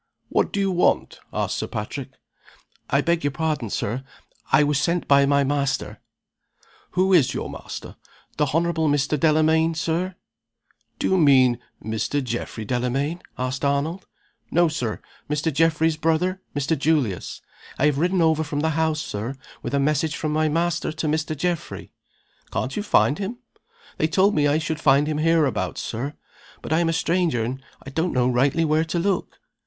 [0.29, 2.09] "What do you want?" asked Sir Patrick
[2.89, 4.03] "I beg your pardon, Sir;
[4.51, 5.99] I was sent by my master"
[6.97, 7.97] "Who is your master?"
[8.37, 9.19] "The Honorable Mr.
[9.19, 10.15] Delamayn, Sir."
[10.97, 12.23] "Do you mean Mr.
[12.23, 14.07] Geoffrey Delamayn?" asked Arnold.
[14.49, 15.03] "No, Sir.
[15.29, 15.53] Mr.
[15.53, 16.75] Geoffrey's brother Mr.
[16.75, 17.43] Julius.
[17.77, 21.05] I have ridden over from the house, Sir, with a message from my master to
[21.05, 21.37] Mr.
[21.37, 21.91] Geoffrey."
[22.49, 23.37] "Can't you find him?"
[23.99, 26.15] "They told me I should find him hereabouts, Sir.
[26.63, 27.61] But I'm a stranger, and
[27.93, 29.37] don't rightly know where to look."